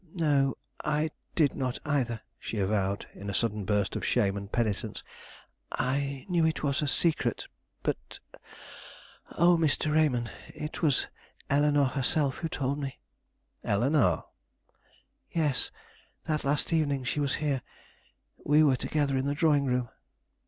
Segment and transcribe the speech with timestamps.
[0.15, 5.03] No, I did not, either," she avowed, in a sudden burst of shame and penitence.
[5.71, 7.45] "I knew it was a secret;
[7.83, 8.17] but
[9.37, 9.93] oh, Mr.
[9.93, 11.05] Raymond, it was
[11.51, 12.97] Eleanore herself who told me."
[13.63, 14.25] "Eleanore?"
[15.29, 15.69] "Yes,
[16.25, 17.61] that last evening she was here;
[18.43, 19.87] we were together in the drawing room."